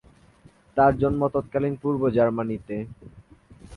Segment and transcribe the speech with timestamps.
[0.77, 2.75] তার জন্ম তৎকালীন পূর্ব জার্মানিতে।